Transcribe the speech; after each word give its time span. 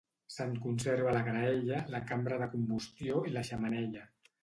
Se'n 0.35 0.55
conserva 0.63 1.13
la 1.17 1.21
graella, 1.27 1.83
la 1.97 2.03
cambra 2.09 2.43
de 2.47 2.51
combustió 2.57 3.25
i 3.33 3.39
la 3.39 3.49
xemeneia. 3.53 4.13